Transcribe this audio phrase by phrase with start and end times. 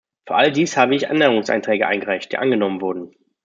[0.27, 3.15] Für all dies habe ich Änderungsanträge eingereicht, die angenommen wurden.